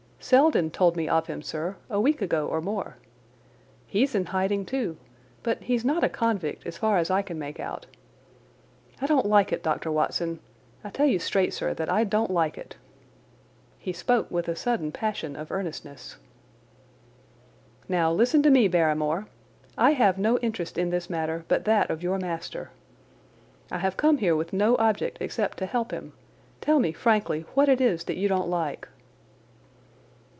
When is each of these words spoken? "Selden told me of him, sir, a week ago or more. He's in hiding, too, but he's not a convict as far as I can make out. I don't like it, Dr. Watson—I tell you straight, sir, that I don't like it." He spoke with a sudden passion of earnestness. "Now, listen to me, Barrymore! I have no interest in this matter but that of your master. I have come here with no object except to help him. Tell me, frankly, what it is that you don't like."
"Selden 0.23 0.69
told 0.69 0.95
me 0.95 1.09
of 1.09 1.25
him, 1.25 1.41
sir, 1.41 1.75
a 1.89 1.99
week 1.99 2.21
ago 2.21 2.47
or 2.47 2.61
more. 2.61 2.95
He's 3.87 4.13
in 4.13 4.27
hiding, 4.27 4.67
too, 4.67 4.97
but 5.41 5.59
he's 5.63 5.83
not 5.83 6.03
a 6.03 6.09
convict 6.09 6.63
as 6.67 6.77
far 6.77 6.99
as 6.99 7.09
I 7.09 7.23
can 7.23 7.39
make 7.39 7.59
out. 7.59 7.87
I 9.01 9.07
don't 9.07 9.25
like 9.25 9.51
it, 9.51 9.63
Dr. 9.63 9.91
Watson—I 9.91 10.91
tell 10.91 11.07
you 11.07 11.17
straight, 11.17 11.55
sir, 11.55 11.73
that 11.73 11.91
I 11.91 12.03
don't 12.03 12.29
like 12.29 12.55
it." 12.55 12.75
He 13.79 13.91
spoke 13.91 14.29
with 14.29 14.47
a 14.47 14.55
sudden 14.55 14.91
passion 14.91 15.35
of 15.35 15.51
earnestness. 15.51 16.17
"Now, 17.89 18.11
listen 18.11 18.43
to 18.43 18.51
me, 18.51 18.67
Barrymore! 18.67 19.25
I 19.75 19.93
have 19.93 20.19
no 20.19 20.37
interest 20.37 20.77
in 20.77 20.91
this 20.91 21.09
matter 21.09 21.45
but 21.47 21.65
that 21.65 21.89
of 21.89 22.03
your 22.03 22.19
master. 22.19 22.69
I 23.71 23.79
have 23.79 23.97
come 23.97 24.19
here 24.19 24.35
with 24.35 24.53
no 24.53 24.77
object 24.77 25.17
except 25.19 25.57
to 25.57 25.65
help 25.65 25.89
him. 25.89 26.13
Tell 26.61 26.79
me, 26.79 26.93
frankly, 26.93 27.41
what 27.55 27.67
it 27.67 27.81
is 27.81 28.03
that 28.03 28.17
you 28.17 28.27
don't 28.27 28.49
like." 28.49 28.87